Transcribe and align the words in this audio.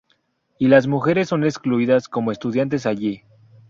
Y 0.57 0.67
las 0.67 0.87
mujeres 0.87 1.29
somos 1.29 1.45
excluidas 1.47 2.07
como 2.09 2.31
estudiantes 2.31 2.87
allí". 2.87 3.21